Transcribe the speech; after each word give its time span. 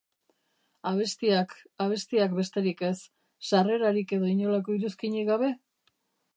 Abestiak, 0.91 1.53
abestiak 1.85 2.33
besterik 2.39 2.83
ez, 2.89 2.95
sarrerarik 3.51 4.17
edo 4.19 4.33
inolako 4.35 4.79
iruzkinik 4.81 5.33
gabe? 5.33 5.55